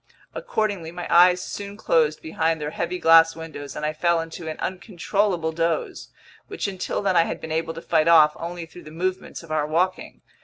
[0.33, 4.57] Accordingly, my eyes soon closed behind their heavy glass windows and I fell into an
[4.57, 6.07] uncontrollable doze,
[6.47, 9.51] which until then I had been able to fight off only through the movements of
[9.51, 10.21] our walking.